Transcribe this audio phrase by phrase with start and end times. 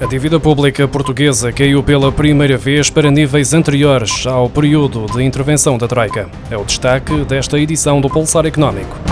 [0.00, 5.76] A dívida pública portuguesa caiu pela primeira vez para níveis anteriores ao período de intervenção
[5.76, 6.26] da Troika.
[6.50, 9.09] É o destaque desta edição do Pulsar Económico.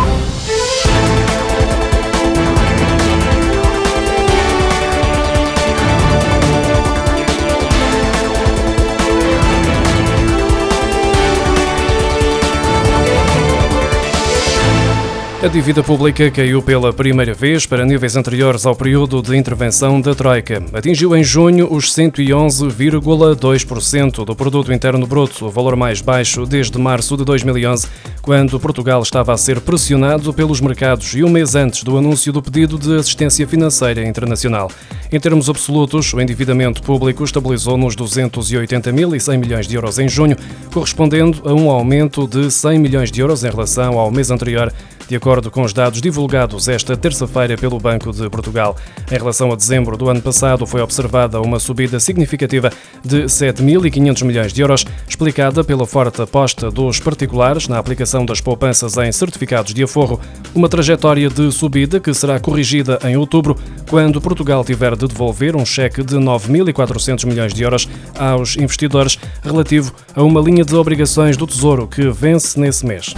[15.41, 20.13] A dívida pública caiu pela primeira vez para níveis anteriores ao período de intervenção da
[20.13, 20.61] Troika.
[20.73, 27.17] Atingiu em junho os 111,2% do produto interno bruto, o valor mais baixo desde março
[27.17, 27.87] de 2011,
[28.21, 32.43] quando Portugal estava a ser pressionado pelos mercados e um mês antes do anúncio do
[32.43, 34.69] pedido de assistência financeira internacional.
[35.11, 40.37] Em termos absolutos, o endividamento público estabilizou nos 280.100 milhões de euros em junho,
[40.75, 44.73] correspondendo a um aumento de 100 milhões de euros em relação ao mês anterior
[45.09, 48.75] de acordo com os dados divulgados esta terça-feira pelo Banco de Portugal.
[49.13, 52.73] Em relação a dezembro do ano passado, foi observada uma subida significativa
[53.05, 58.97] de 7.500 milhões de euros, explicada pela forte aposta dos particulares na aplicação das poupanças
[58.97, 60.19] em certificados de aforro,
[60.55, 63.55] uma trajetória de subida que será corrigida em outubro,
[63.91, 67.87] quando Portugal tiver de devolver um cheque de 9.400 milhões de euros
[68.19, 73.13] aos investidores relativo a uma linha de obrigações do Tesouro que vence nesse mês.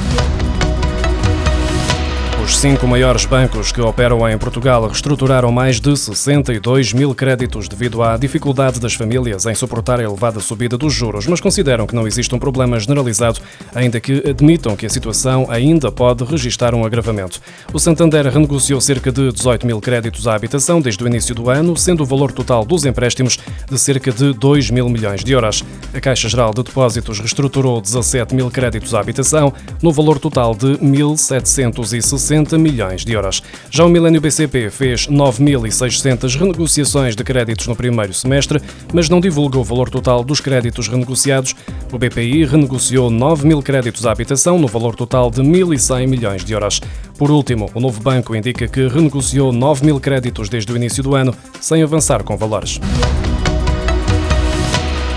[2.61, 8.19] Cinco maiores bancos que operam em Portugal reestruturaram mais de 62 mil créditos devido à
[8.19, 12.35] dificuldade das famílias em suportar a elevada subida dos juros, mas consideram que não existe
[12.35, 13.41] um problema generalizado,
[13.75, 17.41] ainda que admitam que a situação ainda pode registrar um agravamento.
[17.73, 21.75] O Santander renegociou cerca de 18 mil créditos à habitação desde o início do ano,
[21.79, 23.39] sendo o valor total dos empréstimos
[23.71, 25.65] de cerca de 2 mil milhões de euros.
[25.95, 29.51] A Caixa Geral de Depósitos reestruturou 17 mil créditos à habitação,
[29.83, 33.43] no valor total de 1.760 60 milhões de euros.
[33.71, 38.61] Já o Milênio BCP fez 9.600 renegociações de créditos no primeiro semestre,
[38.93, 41.55] mas não divulga o valor total dos créditos renegociados.
[41.93, 46.53] O BPI renegociou 9 mil créditos à habitação no valor total de 1.100 milhões de
[46.53, 46.81] euros.
[47.17, 51.15] Por último, o novo banco indica que renegociou 9 mil créditos desde o início do
[51.15, 52.81] ano, sem avançar com valores.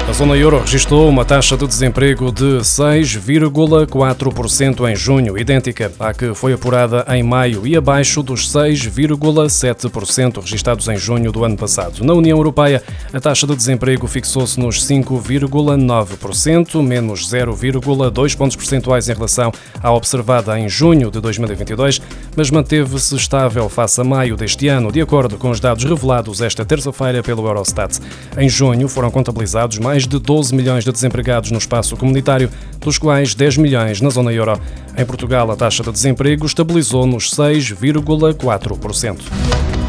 [0.06, 6.34] A zona euro registrou uma taxa de desemprego de 6,4% em junho, idêntica à que
[6.36, 12.03] foi apurada em maio e abaixo dos 6,7% registrados em junho do ano passado.
[12.03, 12.84] Na União Europeia,
[13.14, 20.59] a taxa de desemprego fixou-se nos 5,9%, menos 0,2 pontos percentuais em relação à observada
[20.59, 22.02] em junho de 2022,
[22.35, 26.66] mas manteve-se estável face a maio deste ano, de acordo com os dados revelados esta
[26.66, 28.00] terça-feira pelo Eurostat.
[28.38, 32.50] Em junho foram contabilizados mais mais de 12 milhões de desempregados no espaço comunitário,
[32.80, 34.59] dos quais 10 milhões na zona euro.
[34.98, 39.83] Em Portugal, a taxa de desemprego estabilizou nos 6,4%.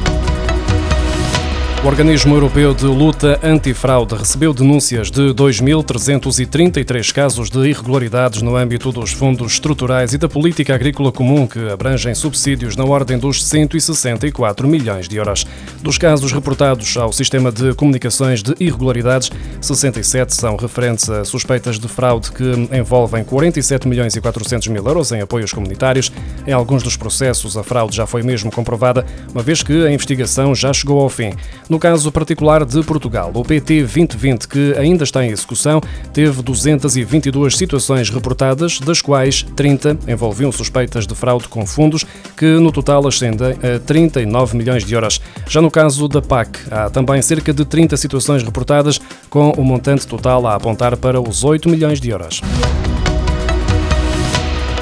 [1.84, 8.90] O Organismo Europeu de Luta Antifraude recebeu denúncias de 2.333 casos de irregularidades no âmbito
[8.90, 14.66] dos fundos estruturais e da política agrícola comum, que abrangem subsídios na ordem dos 164
[14.66, 15.46] milhões de euros.
[15.82, 19.30] Dos casos reportados ao Sistema de Comunicações de Irregularidades,
[19.60, 25.12] 67 são referentes a suspeitas de fraude que envolvem 47 milhões e 400 mil euros
[25.12, 26.10] em apoios comunitários.
[26.46, 30.54] Em alguns dos processos, a fraude já foi mesmo comprovada, uma vez que a investigação
[30.54, 31.34] já chegou ao fim.
[31.74, 35.80] No caso particular de Portugal, o PT 2020, que ainda está em execução,
[36.12, 42.04] teve 222 situações reportadas, das quais 30 envolviam suspeitas de fraude com fundos,
[42.36, 45.20] que no total ascendem a 39 milhões de euros.
[45.48, 50.06] Já no caso da PAC, há também cerca de 30 situações reportadas, com o montante
[50.06, 52.40] total a apontar para os 8 milhões de euros.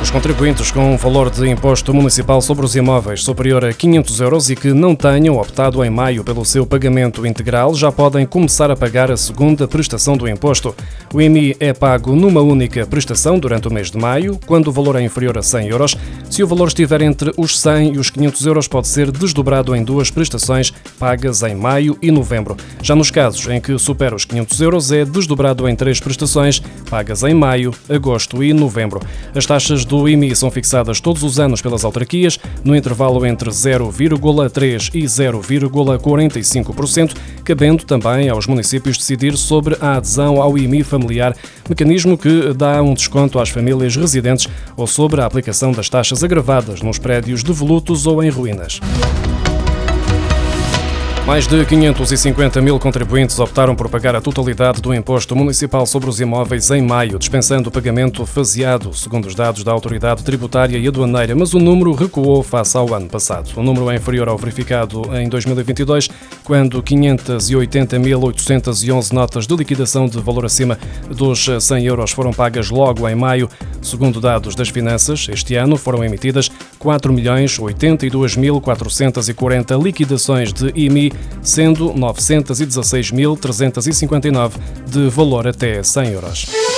[0.03, 4.51] Os contribuintes com um valor de imposto municipal sobre os imóveis superior a 500 euros
[4.51, 8.77] e que não tenham optado em maio pelo seu pagamento integral já podem começar a
[8.77, 10.75] pagar a segunda prestação do imposto.
[11.15, 14.97] O IMI é pago numa única prestação durante o mês de maio, quando o valor
[14.97, 15.97] é inferior a 100 euros.
[16.29, 19.85] Se o valor estiver entre os 100 e os 500 euros, pode ser desdobrado em
[19.85, 22.57] duas prestações pagas em maio e novembro.
[22.83, 26.61] Já nos casos em que supera os 500 euros, é desdobrado em três prestações
[26.91, 28.99] pagas em maio, agosto e novembro.
[29.35, 34.95] As taxas do IMI são fixadas todos os anos pelas autarquias, no intervalo entre 0,3%
[34.95, 41.37] e 0,45%, cabendo também aos municípios decidir sobre a adesão ao IMI familiar,
[41.69, 44.49] mecanismo que dá um desconto às famílias residentes
[44.79, 48.81] ou sobre a aplicação das taxas agravadas nos prédios devolutos ou em ruínas.
[51.27, 56.21] Mais de 550 mil contribuintes optaram por pagar a totalidade do imposto municipal sobre os
[56.21, 61.37] imóveis em maio, dispensando o pagamento faseado, segundo os dados da Autoridade Tributária e Aduaneira,
[61.37, 63.53] mas o número recuou face ao ano passado.
[63.57, 66.11] O número é inferior ao verificado em 2022,
[66.43, 70.77] quando 580.811 notas de liquidação de valor acima
[71.09, 73.49] dos 100 euros foram pagas logo em maio.
[73.81, 76.51] Segundo dados das finanças, este ano foram emitidas
[76.83, 81.11] 4.082.440 liquidações de IMI
[81.43, 84.53] sendo 916.359
[84.87, 86.72] de valor até 100 euros.